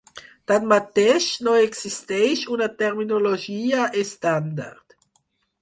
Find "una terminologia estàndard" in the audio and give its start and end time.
2.57-5.01